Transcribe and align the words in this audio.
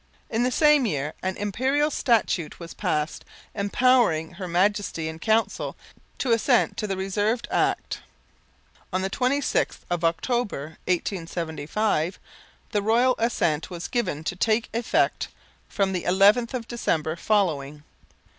In 0.31 0.41
the 0.41 0.49
same 0.49 0.87
year 0.87 1.13
an 1.21 1.37
Imperial 1.37 1.91
Statute 1.91 2.59
was 2.59 2.73
passed 2.73 3.23
empowering 3.53 4.31
Her 4.31 4.47
Majesty 4.47 5.07
in 5.07 5.19
Council 5.19 5.75
to 6.17 6.31
assent 6.31 6.75
to 6.77 6.87
the 6.87 6.97
reserved 6.97 7.47
Act. 7.51 8.01
On 8.91 9.03
the 9.03 9.11
26th 9.11 9.81
of 9.91 10.03
October, 10.03 10.79
1875, 10.87 12.17
the 12.71 12.81
Royal 12.81 13.13
assent 13.19 13.69
was 13.69 13.87
given 13.87 14.23
to 14.23 14.35
take 14.35 14.69
effect 14.73 15.27
from 15.69 15.93
the 15.93 16.05
11th 16.05 16.55
of 16.55 16.67
December 16.67 17.15
following. 17.15 17.83